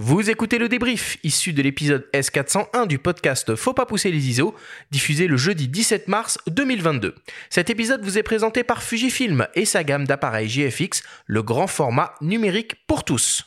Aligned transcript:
Vous 0.00 0.30
écoutez 0.30 0.58
le 0.58 0.68
débrief, 0.68 1.18
issu 1.24 1.52
de 1.52 1.60
l'épisode 1.60 2.06
S401 2.14 2.86
du 2.86 3.00
podcast 3.00 3.56
Faut 3.56 3.74
pas 3.74 3.84
pousser 3.84 4.12
les 4.12 4.28
ISO, 4.28 4.54
diffusé 4.92 5.26
le 5.26 5.36
jeudi 5.36 5.66
17 5.66 6.06
mars 6.06 6.38
2022. 6.46 7.16
Cet 7.50 7.68
épisode 7.68 8.04
vous 8.04 8.16
est 8.16 8.22
présenté 8.22 8.62
par 8.62 8.84
Fujifilm 8.84 9.48
et 9.56 9.64
sa 9.64 9.82
gamme 9.82 10.06
d'appareils 10.06 10.46
GFX, 10.46 11.02
le 11.26 11.42
grand 11.42 11.66
format 11.66 12.14
numérique 12.20 12.76
pour 12.86 13.02
tous. 13.02 13.44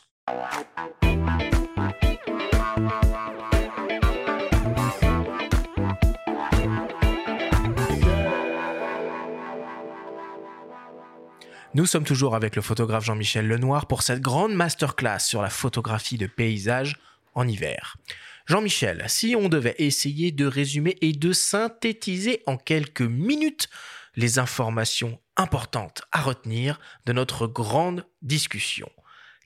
Nous 11.74 11.86
sommes 11.86 12.04
toujours 12.04 12.34
avec 12.34 12.54
le 12.54 12.60
photographe 12.60 13.04
Jean-Michel 13.04 13.48
Lenoir 13.48 13.86
pour 13.86 14.02
cette 14.02 14.20
grande 14.20 14.52
masterclass 14.52 15.20
sur 15.20 15.40
la 15.40 15.48
photographie 15.48 16.18
de 16.18 16.26
paysage 16.26 16.98
en 17.34 17.48
hiver. 17.48 17.96
Jean-Michel, 18.44 19.02
si 19.06 19.34
on 19.38 19.48
devait 19.48 19.76
essayer 19.78 20.32
de 20.32 20.44
résumer 20.44 20.98
et 21.00 21.12
de 21.12 21.32
synthétiser 21.32 22.42
en 22.44 22.58
quelques 22.58 23.00
minutes 23.00 23.70
les 24.16 24.38
informations 24.38 25.18
importantes 25.38 26.02
à 26.12 26.20
retenir 26.20 26.78
de 27.06 27.14
notre 27.14 27.46
grande 27.46 28.04
discussion, 28.20 28.90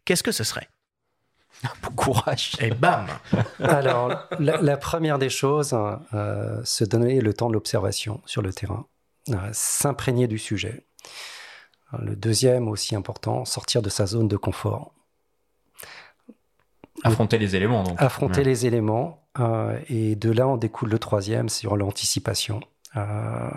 qu'est-ce 0.04 0.24
que 0.24 0.32
ce 0.32 0.42
serait? 0.42 0.68
Bon 1.80 1.90
courage. 1.94 2.56
Et 2.58 2.70
bam 2.70 3.06
Alors, 3.60 4.28
la, 4.40 4.76
première 4.76 5.20
des 5.20 5.30
choses, 5.30 5.78
euh, 6.12 6.60
se 6.64 6.82
donner 6.82 7.20
le 7.20 7.32
temps 7.32 7.48
de 7.48 7.54
l'observation 7.54 8.20
sur 8.26 8.42
le 8.42 8.52
terrain, 8.52 8.88
euh, 9.30 9.36
s'imprégner 9.52 10.26
du 10.26 10.38
sujet. 10.38 10.84
Le 11.98 12.16
deuxième, 12.16 12.68
aussi 12.68 12.96
important, 12.96 13.44
sortir 13.44 13.82
de 13.82 13.88
sa 13.88 14.06
zone 14.06 14.28
de 14.28 14.36
confort. 14.36 14.92
Affronter 17.04 17.38
les 17.38 17.56
éléments, 17.56 17.82
donc. 17.82 18.00
Affronter 18.00 18.42
les 18.42 18.66
éléments. 18.66 19.22
Euh, 19.38 19.78
et 19.88 20.16
de 20.16 20.30
là, 20.30 20.48
on 20.48 20.56
découle 20.56 20.88
le 20.88 20.98
troisième 20.98 21.48
sur 21.48 21.76
l'anticipation. 21.76 22.60
Euh, 22.96 23.48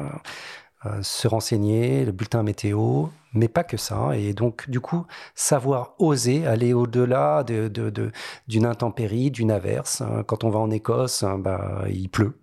euh, 0.86 1.02
se 1.02 1.28
renseigner, 1.28 2.06
le 2.06 2.12
bulletin 2.12 2.44
météo, 2.44 3.08
mais 3.34 3.48
pas 3.48 3.64
que 3.64 3.78
ça. 3.78 4.16
Et 4.16 4.34
donc, 4.34 4.70
du 4.70 4.80
coup, 4.80 5.06
savoir 5.36 5.96
oser 6.00 6.46
aller 6.46 6.74
au-delà 6.74 7.44
d'une 7.44 7.68
de, 7.70 7.90
de, 7.90 8.66
intempérie, 8.66 9.32
d'une 9.32 9.52
averse. 9.52 10.04
Quand 10.28 10.44
on 10.44 10.50
va 10.50 10.60
en 10.60 10.72
Écosse, 10.72 11.26
bah, 11.40 11.84
il 11.90 12.10
pleut 12.10 12.40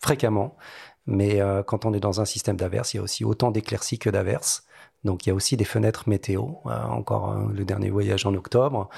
fréquemment. 0.00 0.56
Mais 1.10 1.40
quand 1.66 1.86
on 1.86 1.94
est 1.94 2.00
dans 2.00 2.20
un 2.20 2.26
système 2.26 2.56
d'averse, 2.56 2.92
il 2.92 2.98
y 2.98 3.00
a 3.00 3.02
aussi 3.02 3.24
autant 3.24 3.50
d'éclaircies 3.50 3.98
que 3.98 4.10
d'averses. 4.10 4.68
Donc 5.04 5.26
il 5.26 5.30
y 5.30 5.32
a 5.32 5.34
aussi 5.34 5.56
des 5.56 5.64
fenêtres 5.64 6.08
météo. 6.08 6.42
Euh, 6.66 6.82
encore 6.84 7.48
le 7.48 7.64
dernier 7.64 7.90
voyage 7.90 8.26
en 8.26 8.34
octobre, 8.34 8.88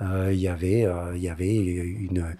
euh, 0.00 0.30
il 0.32 0.40
y 0.40 0.48
avait, 0.48 0.84
euh, 0.84 1.16
il 1.16 1.22
y 1.22 1.28
avait 1.28 1.54
une, 1.54 2.36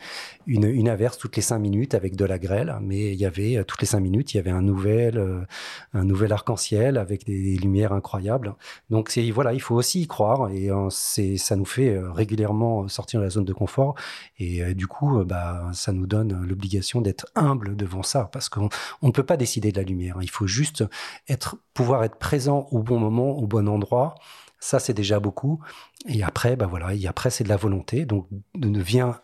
une, 0.47 0.89
averse 0.89 1.19
toutes 1.19 1.37
les 1.37 1.43
cinq 1.43 1.59
minutes 1.59 1.95
avec 1.95 2.17
de 2.17 2.25
la 2.25 2.39
grêle, 2.39 2.77
mais 2.81 3.13
il 3.13 3.19
y 3.19 3.27
avait 3.27 3.65
toutes 3.65 3.81
les 3.81 3.87
cinq 3.87 4.01
minutes, 4.01 4.35
il 4.35 4.39
y 4.39 4.41
avait 4.41 4.51
un 4.51 4.63
nouvel, 4.63 5.47
un 5.93 6.05
nouvel 6.05 6.33
arc-en-ciel 6.33 6.99
avec 6.99 7.25
des, 7.25 7.57
lumières 7.57 7.93
incroyables. 7.93 8.55
Donc 8.91 9.11
c'est 9.11 9.31
voilà, 9.31 9.53
il 9.53 9.61
faut 9.61 9.75
aussi 9.75 10.03
y 10.03 10.07
croire 10.07 10.51
et 10.51 10.71
c'est 10.91 11.37
ça 11.37 11.57
nous 11.57 11.65
fait 11.65 11.97
régulièrement 11.99 12.89
sortir 12.89 13.21
de 13.21 13.25
la 13.25 13.31
zone 13.31 13.45
de 13.45 13.53
confort 13.53 13.95
et 14.39 14.75
du 14.75 14.87
coup, 14.87 15.25
bah, 15.25 15.71
ça 15.73 15.93
nous 15.93 16.07
donne 16.07 16.45
l'obligation 16.45 17.01
d'être 17.01 17.27
humble 17.35 17.77
devant 17.77 18.03
ça 18.03 18.29
parce 18.33 18.49
qu'on 18.49 18.69
on 19.01 19.09
ne 19.09 19.13
peut 19.13 19.23
pas 19.23 19.37
décider 19.37 19.73
de 19.73 19.79
la 19.79 19.85
lumière. 19.85 20.17
Il 20.21 20.31
faut 20.31 20.47
juste 20.47 20.85
être, 21.29 21.57
pouvoir 21.75 22.05
être 22.05 22.17
présent 22.17 22.69
au 22.71 22.83
bon 22.83 22.99
moment, 22.99 23.31
au 23.31 23.47
bon 23.47 23.69
endroit. 23.69 24.15
Ça, 24.61 24.79
c'est 24.79 24.95
déjà 24.95 25.19
beaucoup. 25.19 25.61
Et 26.07 26.23
après, 26.23 26.57
bah 26.57 26.67
voilà, 26.67 26.95
et 26.95 27.07
après, 27.07 27.31
c'est 27.31 27.45
de 27.45 27.49
la 27.49 27.57
volonté. 27.57 28.07
Donc, 28.07 28.29
de, 28.55 28.81
vient, 28.81 29.21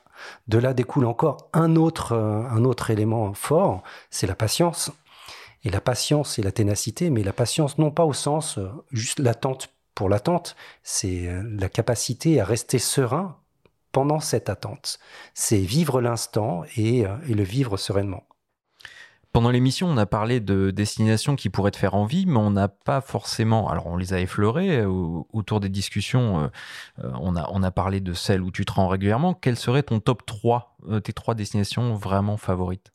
de 0.46 0.58
là 0.58 0.74
découle 0.74 1.06
encore 1.06 1.48
un 1.52 1.76
autre, 1.76 2.12
euh, 2.12 2.42
un 2.50 2.64
autre 2.64 2.90
élément 2.90 3.34
fort, 3.34 3.82
c'est 4.10 4.26
la 4.26 4.34
patience. 4.34 4.90
Et 5.64 5.70
la 5.70 5.80
patience 5.80 6.38
et 6.38 6.42
la 6.42 6.52
ténacité, 6.52 7.10
mais 7.10 7.24
la 7.24 7.32
patience 7.32 7.78
non 7.78 7.90
pas 7.90 8.04
au 8.04 8.12
sens 8.12 8.58
euh, 8.58 8.68
juste 8.92 9.18
l'attente 9.18 9.70
pour 9.94 10.08
l'attente, 10.08 10.54
c'est 10.82 11.26
euh, 11.26 11.42
la 11.58 11.68
capacité 11.68 12.40
à 12.40 12.44
rester 12.44 12.78
serein 12.78 13.36
pendant 13.90 14.20
cette 14.20 14.48
attente. 14.48 15.00
C'est 15.34 15.58
vivre 15.58 16.00
l'instant 16.00 16.62
et, 16.76 17.00
et 17.00 17.34
le 17.34 17.42
vivre 17.42 17.76
sereinement. 17.76 18.27
Pendant 19.32 19.50
l'émission, 19.50 19.88
on 19.88 19.96
a 19.98 20.06
parlé 20.06 20.40
de 20.40 20.70
destinations 20.70 21.36
qui 21.36 21.50
pourraient 21.50 21.70
te 21.70 21.76
faire 21.76 21.94
envie, 21.94 22.24
mais 22.24 22.38
on 22.38 22.50
n'a 22.50 22.68
pas 22.68 23.00
forcément. 23.00 23.68
Alors, 23.68 23.86
on 23.86 23.96
les 23.96 24.14
a 24.14 24.20
effleurées 24.20 24.78
euh, 24.78 24.88
autour 25.32 25.60
des 25.60 25.68
discussions. 25.68 26.40
Euh, 26.40 26.48
euh, 27.04 27.12
on, 27.20 27.36
a, 27.36 27.48
on 27.52 27.62
a 27.62 27.70
parlé 27.70 28.00
de 28.00 28.14
celles 28.14 28.40
où 28.40 28.50
tu 28.50 28.64
te 28.64 28.72
rends 28.72 28.88
régulièrement. 28.88 29.34
Quel 29.34 29.56
serait 29.56 29.82
ton 29.82 30.00
top 30.00 30.24
3, 30.24 30.76
tes 31.04 31.12
trois 31.12 31.34
destinations 31.34 31.94
vraiment 31.94 32.36
favorites? 32.36 32.92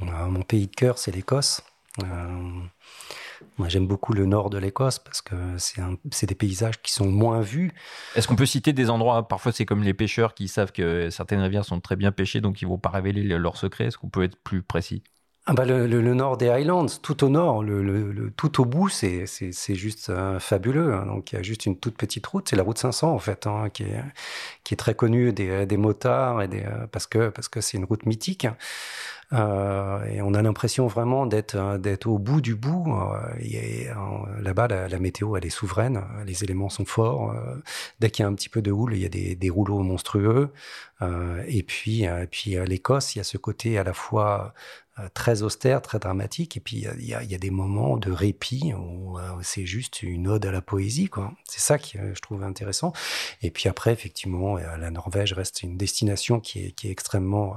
Mon 0.00 0.42
pays 0.42 0.68
de 0.68 0.74
cœur, 0.74 0.96
c'est 0.96 1.10
l'Écosse. 1.10 1.62
moi, 1.98 3.68
j'aime 3.68 3.86
beaucoup 3.86 4.14
le 4.14 4.24
nord 4.24 4.48
de 4.48 4.56
l'Écosse 4.56 4.98
parce 4.98 5.20
que 5.20 5.34
c'est 5.58 6.26
des 6.26 6.34
paysages 6.34 6.80
qui 6.80 6.92
sont 6.92 7.08
moins 7.08 7.40
vus. 7.40 7.72
Est-ce 8.14 8.26
qu'on 8.26 8.36
peut 8.36 8.46
citer 8.46 8.72
des 8.72 8.88
endroits? 8.88 9.28
Parfois, 9.28 9.52
c'est 9.52 9.66
comme 9.66 9.82
les 9.82 9.94
pêcheurs 9.94 10.34
qui 10.34 10.48
savent 10.48 10.72
que 10.72 11.10
certaines 11.10 11.40
rivières 11.40 11.64
sont 11.64 11.80
très 11.80 11.96
bien 11.96 12.12
pêchées, 12.12 12.40
donc 12.40 12.62
ils 12.62 12.64
ne 12.64 12.70
vont 12.70 12.78
pas 12.78 12.90
révéler 12.90 13.22
leurs 13.22 13.56
secrets. 13.56 13.86
Est-ce 13.86 13.98
qu'on 13.98 14.08
peut 14.08 14.22
être 14.22 14.36
plus 14.36 14.62
précis? 14.62 15.02
Ah 15.50 15.54
bah 15.54 15.64
le, 15.64 15.86
nord 16.12 16.36
des 16.36 16.50
Highlands, 16.50 16.84
tout 17.02 17.24
au 17.24 17.30
nord, 17.30 17.62
le, 17.62 18.30
tout 18.36 18.60
au 18.60 18.66
bout, 18.66 18.90
c'est 18.90 19.24
juste 19.74 20.10
euh, 20.10 20.38
fabuleux. 20.38 20.92
Hein. 20.92 21.06
Donc 21.06 21.32
il 21.32 21.36
y 21.36 21.38
a 21.38 21.42
juste 21.42 21.64
une 21.64 21.78
toute 21.78 21.96
petite 21.96 22.26
route, 22.26 22.46
c'est 22.46 22.56
la 22.56 22.62
route 22.62 22.76
500 22.76 23.10
en 23.10 23.18
fait, 23.18 23.46
hein, 23.46 23.70
qui, 23.72 23.84
est, 23.84 24.04
qui 24.62 24.74
est 24.74 24.76
très 24.76 24.94
connue 24.94 25.32
des, 25.32 25.64
des 25.64 25.76
motards 25.78 26.42
et 26.42 26.48
des, 26.48 26.64
euh, 26.64 26.86
parce 26.92 27.06
que 27.06 27.30
parce 27.30 27.48
que 27.48 27.62
c'est 27.62 27.78
une 27.78 27.86
route 27.86 28.04
mythique. 28.04 28.46
Euh, 29.32 30.04
et 30.06 30.22
on 30.22 30.32
a 30.34 30.40
l'impression 30.40 30.86
vraiment 30.86 31.26
d'être 31.26 31.78
d'être 31.78 32.06
au 32.06 32.18
bout 32.18 32.40
du 32.40 32.54
bout. 32.54 32.86
Là-bas, 34.40 34.68
la, 34.88 34.98
météo, 34.98 35.36
elle 35.36 35.46
est 35.46 35.50
souveraine. 35.50 36.02
Les 36.26 36.44
éléments 36.44 36.70
sont 36.70 36.86
forts. 36.86 37.34
dès 38.00 38.10
qu'il 38.10 38.22
y 38.22 38.26
a 38.26 38.28
un 38.28 38.34
petit 38.34 38.48
peu 38.48 38.62
de 38.62 38.70
houle, 38.70 38.94
il 38.94 39.00
y 39.00 39.06
a 39.06 39.08
des, 39.08 39.50
rouleaux 39.50 39.80
monstrueux. 39.80 40.50
et 41.46 41.62
puis, 41.62 42.06
puis 42.30 42.56
l'Écosse, 42.66 43.14
il 43.14 43.18
y 43.18 43.20
a 43.20 43.24
ce 43.24 43.38
côté 43.38 43.78
à 43.78 43.84
la 43.84 43.92
fois 43.92 44.54
euh, 44.98 45.08
très 45.14 45.42
austère, 45.42 45.82
très 45.82 45.98
dramatique. 45.98 46.56
Et 46.56 46.60
puis, 46.60 46.86
il 46.98 47.04
y, 47.04 47.14
a, 47.14 47.38
des 47.38 47.50
moments 47.50 47.96
de 47.96 48.10
répit 48.10 48.72
où, 48.74 49.18
euh, 49.18 49.30
c'est 49.42 49.66
juste 49.66 50.02
une 50.02 50.26
ode 50.26 50.46
à 50.46 50.50
la 50.50 50.62
poésie. 50.62 51.08
quoi. 51.08 51.32
C'est 51.58 51.66
ça 51.66 51.78
que 51.78 52.14
je 52.14 52.20
trouve 52.20 52.42
intéressant. 52.42 52.92
Et 53.42 53.50
puis 53.50 53.68
après, 53.68 53.92
effectivement, 53.92 54.56
euh, 54.56 54.76
la 54.76 54.90
Norvège 54.90 55.32
reste 55.32 55.62
une 55.62 55.76
destination 55.76 56.40
qui 56.40 56.66
est, 56.66 56.70
qui 56.72 56.88
extrêmement 56.88 57.56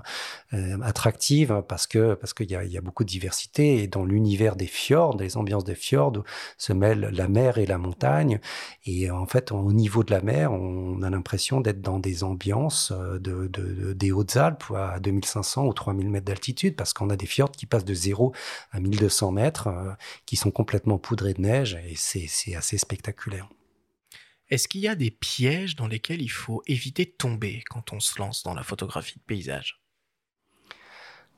attractive 0.84 1.64
parce 1.68 1.88
que 1.88 2.14
parce 2.16 2.34
qu'il 2.34 2.50
y 2.52 2.56
a, 2.56 2.82
beaucoup 2.82 3.04
de 3.04 3.10
diversité. 3.10 3.84
Et 3.84 3.88
dans 3.88 4.04
l'univers 4.04 4.56
des 4.56 4.68
fjords, 4.68 5.16
des 5.16 5.38
ambiances 5.38 5.64
des 5.64 5.76
fjords, 5.76 6.24
se 6.58 6.74
mêlent 6.74 7.10
la 7.12 7.28
mer 7.28 7.58
et 7.58 7.66
la 7.66 7.78
montagne. 7.78 8.40
Et 8.86 9.10
en 9.10 9.26
fait, 9.26 9.52
au 9.52 9.72
niveau 9.72 10.04
de 10.04 10.12
la 10.12 10.22
mer, 10.22 10.52
on 10.52 11.02
a 11.04 11.10
l'impression 11.10 11.62
d'être 11.62 11.82
dans 11.82 12.00
des 12.00 12.24
ambiances 12.24 12.92
de, 12.92 13.48
de, 13.48 13.94
des 13.94 14.12
Hautes-Alpes 14.12 14.72
à 14.76 15.00
2500 15.00 15.66
ou 15.66 15.74
3000 15.74 16.10
mètres 16.10 16.26
d'altitude 16.26 16.76
parce 16.76 16.94
qu'on 16.94 17.10
a 17.10 17.16
des 17.16 17.28
fjords 17.28 17.52
qui 17.52 17.66
passent 17.66 17.86
de 17.86 17.94
0 17.94 18.34
à 18.72 18.80
1200 18.80 19.32
mètres, 19.32 19.68
euh, 19.68 19.92
qui 20.26 20.36
sont 20.36 20.52
complètement 20.52 20.98
poudrés 20.98 21.34
de 21.34 21.42
neige, 21.42 21.80
et 21.88 21.96
c'est 21.96 22.56
assez 22.56 22.78
spectaculaire. 22.78 23.48
Est-ce 24.52 24.68
qu'il 24.68 24.82
y 24.82 24.88
a 24.90 24.96
des 24.96 25.12
pièges 25.12 25.78
dans 25.78 25.88
lesquels 25.88 26.22
il 26.22 26.30
faut 26.30 26.62
éviter 26.68 27.06
de 27.06 27.12
tomber 27.12 27.64
quand 27.70 27.94
on 27.94 28.02
se 28.02 28.20
lance 28.20 28.44
dans 28.44 28.54
la 28.54 28.64
photographie 28.64 29.18
de 29.18 29.24
paysage? 29.24 29.82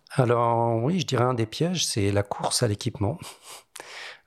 Alors 0.09 0.84
oui, 0.84 1.00
je 1.00 1.06
dirais 1.06 1.24
un 1.24 1.35
des 1.35 1.46
pièges, 1.46 1.85
c'est 1.85 2.12
la 2.12 2.24
course 2.24 2.63
à 2.63 2.68
l'équipement. 2.68 3.18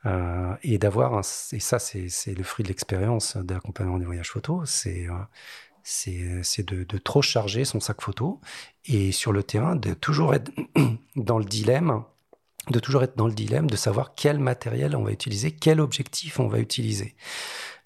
Euh, 0.04 0.54
et 0.62 0.78
d'avoir, 0.78 1.18
et 1.18 1.58
ça 1.58 1.80
c'est 1.80 2.34
le 2.34 2.44
fruit 2.44 2.62
de 2.62 2.68
l'expérience 2.68 3.36
d'accompagnement 3.38 3.98
des 3.98 4.04
voyages 4.04 4.30
photos, 4.30 4.70
c'est 4.70 5.08
euh, 5.08 6.42
c'est 6.42 6.62
de, 6.62 6.84
de, 6.84 6.98
trop 6.98 7.22
charger 7.22 7.64
son 7.64 7.80
sac 7.80 8.00
photo 8.00 8.40
et 8.84 9.10
sur 9.10 9.32
le 9.32 9.42
terrain 9.42 9.74
de 9.74 9.94
toujours 9.94 10.32
être 10.34 10.52
dans 11.16 11.38
le 11.38 11.44
dilemme 11.44 12.04
de 12.70 12.78
toujours 12.78 13.02
être 13.04 13.16
dans 13.16 13.28
le 13.28 13.34
dilemme 13.34 13.68
de 13.68 13.76
savoir 13.76 14.14
quel 14.14 14.38
matériel 14.38 14.96
on 14.96 15.04
va 15.04 15.12
utiliser, 15.12 15.52
quel 15.52 15.80
objectif 15.80 16.40
on 16.40 16.48
va 16.48 16.58
utiliser. 16.58 17.14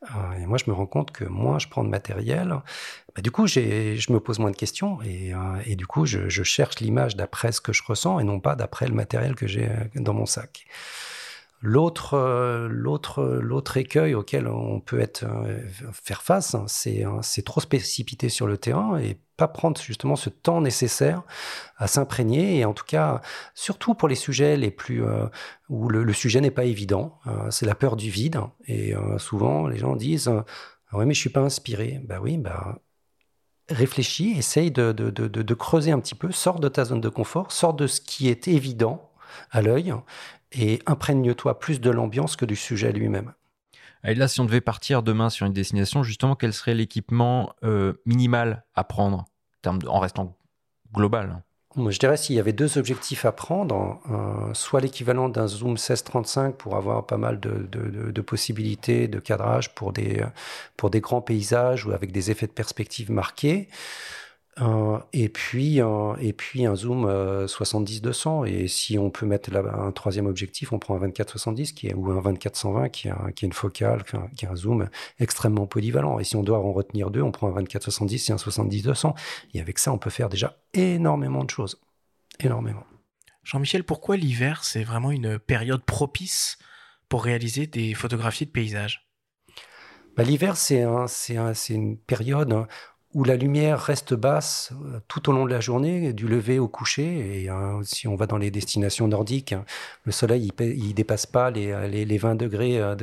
Euh, 0.02 0.32
et 0.42 0.46
moi, 0.46 0.56
je 0.58 0.70
me 0.70 0.74
rends 0.74 0.86
compte 0.86 1.10
que 1.12 1.24
moins 1.24 1.58
je 1.58 1.68
prends 1.68 1.84
de 1.84 1.88
matériel, 1.88 2.54
bah, 3.14 3.22
du 3.22 3.30
coup, 3.30 3.46
je 3.46 4.12
me 4.12 4.18
pose 4.18 4.38
moins 4.38 4.50
de 4.50 4.56
questions 4.56 5.00
et, 5.02 5.34
euh, 5.34 5.74
du 5.74 5.86
coup, 5.86 6.06
je, 6.06 6.28
je 6.28 6.42
cherche 6.42 6.80
l'image 6.80 7.16
d'après 7.16 7.52
ce 7.52 7.60
que 7.60 7.72
je 7.72 7.82
ressens 7.84 8.18
et 8.18 8.24
non 8.24 8.40
pas 8.40 8.56
d'après 8.56 8.86
le 8.86 8.94
matériel 8.94 9.34
que 9.34 9.46
j'ai 9.46 9.68
dans 9.94 10.14
mon 10.14 10.26
sac. 10.26 10.66
L'autre, 11.62 12.14
euh, 12.14 12.68
l'autre 12.70 13.76
écueil 13.76 14.14
auquel 14.14 14.48
on 14.48 14.80
peut 14.80 14.98
être, 14.98 15.24
euh, 15.24 15.60
faire 15.92 16.22
face, 16.22 16.54
hein, 16.54 16.64
c'est, 16.68 17.04
hein, 17.04 17.18
c'est 17.22 17.44
trop 17.44 17.60
se 17.60 17.66
précipiter 17.66 18.30
sur 18.30 18.46
le 18.46 18.56
terrain 18.56 18.98
et 18.98 19.18
pas 19.36 19.46
prendre 19.46 19.78
justement 19.78 20.16
ce 20.16 20.30
temps 20.30 20.62
nécessaire 20.62 21.22
à 21.76 21.86
s'imprégner 21.86 22.58
et 22.58 22.64
en 22.64 22.72
tout 22.72 22.84
cas, 22.86 23.20
surtout 23.54 23.94
pour 23.94 24.08
les 24.08 24.14
sujets 24.14 24.56
les 24.56 24.70
plus 24.70 25.04
euh, 25.04 25.26
où 25.68 25.90
le, 25.90 26.10
sujet 26.14 26.40
n'est 26.40 26.50
pas 26.50 26.64
évident, 26.64 27.18
c'est 27.50 27.66
la 27.66 27.74
peur 27.74 27.96
du 27.96 28.10
vide 28.10 28.40
et 28.66 28.94
souvent 29.18 29.66
les 29.66 29.78
gens 29.78 29.96
disent 29.96 30.30
ah 30.90 30.98
ouais 30.98 31.06
mais 31.06 31.14
je 31.14 31.20
suis 31.20 31.30
pas 31.30 31.40
inspiré. 31.40 32.00
Bah 32.04 32.18
oui, 32.20 32.36
bah 32.36 32.80
réfléchis, 33.68 34.34
essaye 34.36 34.70
de, 34.70 34.92
de, 34.92 35.54
creuser 35.54 35.92
un 35.92 36.00
petit 36.00 36.16
peu, 36.16 36.32
sors 36.32 36.58
de 36.58 36.68
ta 36.68 36.84
zone 36.84 37.00
de 37.00 37.08
confort, 37.08 37.52
sors 37.52 37.72
de 37.72 37.86
ce 37.86 38.00
qui 38.00 38.28
est 38.28 38.48
évident 38.48 39.10
à 39.50 39.62
l'œil 39.62 39.94
et 40.52 40.80
imprègne-toi 40.86 41.58
plus 41.58 41.80
de 41.80 41.90
l'ambiance 41.90 42.36
que 42.36 42.44
du 42.44 42.56
sujet 42.56 42.92
lui-même. 42.92 43.32
Et 44.04 44.14
là, 44.14 44.28
si 44.28 44.40
on 44.40 44.44
devait 44.44 44.60
partir 44.60 45.02
demain 45.02 45.28
sur 45.28 45.46
une 45.46 45.52
destination, 45.52 46.02
justement, 46.02 46.34
quel 46.34 46.52
serait 46.52 46.74
l'équipement 46.74 47.54
euh, 47.64 47.94
minimal 48.06 48.64
à 48.74 48.84
prendre 48.84 49.26
en 49.66 50.00
restant 50.00 50.36
global? 50.92 51.42
Je 51.76 51.98
dirais 51.98 52.16
s'il 52.16 52.34
y 52.34 52.40
avait 52.40 52.52
deux 52.52 52.78
objectifs 52.78 53.24
à 53.24 53.30
prendre, 53.30 54.00
euh, 54.10 54.52
soit 54.54 54.80
l'équivalent 54.80 55.28
d'un 55.28 55.46
zoom 55.46 55.76
16-35 55.76 56.54
pour 56.54 56.74
avoir 56.74 57.06
pas 57.06 57.16
mal 57.16 57.38
de, 57.38 57.68
de, 57.70 58.20
possibilités 58.22 59.06
de 59.06 59.20
cadrage 59.20 59.72
pour 59.74 59.92
des, 59.92 60.24
pour 60.76 60.90
des 60.90 61.00
grands 61.00 61.20
paysages 61.20 61.86
ou 61.86 61.92
avec 61.92 62.10
des 62.10 62.32
effets 62.32 62.48
de 62.48 62.52
perspective 62.52 63.12
marqués, 63.12 63.68
et, 65.12 65.28
puis, 65.28 65.80
euh, 65.80 66.14
et 66.20 66.32
puis 66.32 66.66
un 66.66 66.74
zoom 66.74 67.06
70-200. 67.06 68.46
Et 68.46 68.68
si 68.68 68.98
on 68.98 69.10
peut 69.10 69.26
mettre 69.26 69.50
là, 69.50 69.62
un 69.74 69.92
troisième 69.92 70.26
objectif, 70.26 70.72
on 70.72 70.78
prend 70.78 71.00
un 71.00 71.08
24-70 71.08 71.72
qui 71.74 71.88
est, 71.88 71.94
ou 71.94 72.10
un 72.10 72.20
24-120 72.20 72.90
qui, 72.90 73.08
qui 73.34 73.44
est 73.44 73.48
une 73.48 73.52
focale, 73.52 74.04
qui, 74.36 74.44
est 74.44 74.48
un 74.48 74.56
zoom 74.56 74.88
extrêmement 75.18 75.66
polyvalent. 75.66 76.18
Et 76.18 76.24
si 76.24 76.36
on 76.36 76.42
doit 76.42 76.58
en 76.58 76.72
retenir 76.72 77.10
deux, 77.10 77.22
on 77.22 77.32
prend 77.32 77.54
un 77.54 77.62
24-70 77.62 78.30
et 78.30 78.32
un 78.32 78.36
70-200. 78.36 79.14
Et 79.54 79.60
avec 79.60 79.78
ça, 79.78 79.92
on 79.92 79.98
peut 79.98 80.10
faire 80.10 80.28
déjà 80.28 80.56
énormément 80.74 81.44
de 81.44 81.50
choses. 81.50 81.80
Énormément. 82.38 82.84
Jean-Michel, 83.44 83.84
pourquoi 83.84 84.16
l'hiver, 84.16 84.64
c'est 84.64 84.84
vraiment 84.84 85.10
une 85.10 85.38
période 85.38 85.82
propice 85.84 86.58
pour 87.08 87.24
réaliser 87.24 87.66
des 87.66 87.94
photographies 87.94 88.46
de 88.46 88.50
paysages? 88.50 89.10
Bah, 90.16 90.24
L'hiver, 90.24 90.56
c'est 90.56 90.82
un, 90.82 91.06
une 91.70 91.96
période 91.96 92.52
hein, 92.52 92.68
où 93.12 93.24
la 93.24 93.36
lumière 93.36 93.80
reste 93.80 94.14
basse 94.14 94.72
euh, 94.84 95.00
tout 95.08 95.28
au 95.28 95.32
long 95.32 95.44
de 95.44 95.50
la 95.50 95.60
journée, 95.60 96.12
du 96.12 96.28
lever 96.28 96.58
au 96.58 96.68
coucher. 96.68 97.42
Et 97.42 97.48
hein, 97.48 97.80
si 97.82 98.06
on 98.06 98.14
va 98.14 98.26
dans 98.26 98.38
les 98.38 98.50
destinations 98.50 99.08
nordiques, 99.08 99.52
hein, 99.52 99.64
le 100.04 100.12
soleil 100.12 100.52
il, 100.60 100.94
dépasse 100.94 101.26
pas 101.26 101.50
les, 101.50 101.88
les, 101.88 102.18
20 102.18 102.36
degrés 102.36 102.78
euh, 102.78 102.94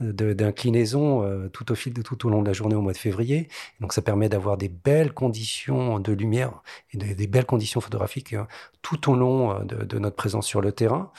d'inclinaison 0.00 1.22
de, 1.22 1.48
tout 1.48 1.70
au 1.72 1.74
fil 1.74 1.92
de 1.92 2.02
tout 2.02 2.26
au 2.26 2.30
long 2.30 2.42
de 2.42 2.46
la 2.46 2.52
journée 2.54 2.74
au 2.74 2.80
mois 2.80 2.92
de 2.92 2.98
février. 2.98 3.48
Donc 3.80 3.92
ça 3.92 4.02
permet 4.02 4.28
d'avoir 4.28 4.56
des 4.56 4.68
belles 4.68 5.12
conditions 5.12 5.98
de 5.98 6.12
lumière 6.12 6.62
et 6.92 6.96
des 6.96 7.26
belles 7.26 7.46
conditions 7.46 7.80
photographiques 7.80 8.32
hein, 8.32 8.46
tout 8.84 9.10
au 9.10 9.16
long 9.16 9.52
euh, 9.52 9.64
de, 9.64 9.98
notre 9.98 10.14
présence 10.14 10.46
sur 10.46 10.60
le 10.60 10.70
terrain. 10.70 11.10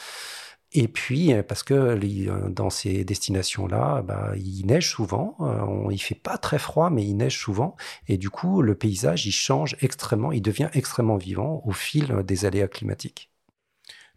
Et 0.77 0.89
puis, 0.89 1.31
euh, 1.31 1.41
parce 1.41 1.63
que 1.63 1.73
euh, 1.73 2.49
dans 2.49 2.69
ces 2.69 3.05
destinations-là, 3.05 4.01
bah, 4.01 4.33
il 4.35 4.65
neige 4.65 4.89
souvent, 4.91 5.37
euh, 5.39 5.89
il 5.89 5.99
fait 5.99 6.19
pas 6.21 6.37
très 6.37 6.59
froid, 6.59 6.89
mais 6.89 7.05
il 7.05 7.15
neige 7.15 7.39
souvent. 7.39 7.77
Et 8.09 8.17
du 8.17 8.29
coup, 8.29 8.61
le 8.61 8.75
paysage, 8.75 9.25
il 9.25 9.31
change 9.31 9.77
extrêmement, 9.79 10.33
il 10.33 10.41
devient 10.41 10.69
extrêmement 10.73 11.15
vivant 11.15 11.61
au 11.65 11.71
fil 11.71 12.13
des 12.25 12.43
aléas 12.43 12.67
climatiques. 12.67 13.31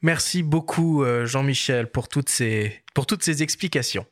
Merci 0.03 0.43
beaucoup, 0.43 1.05
Jean-Michel, 1.25 1.91
pour 1.91 2.07
toutes 2.07 2.29
ces, 2.29 2.83
pour 2.95 3.07
toutes 3.07 3.25
ces 3.25 3.43
explications. 3.43 4.07